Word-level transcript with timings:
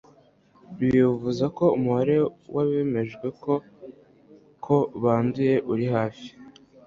Ibi 0.71 0.87
bivuze 0.97 1.43
ko 1.57 1.65
umubare 1.77 2.15
w'abemejwe 2.53 3.27
ko 3.43 3.53
ko 4.65 4.77
banduye 5.01 5.55
uri 5.73 5.85
hafi 5.95 6.29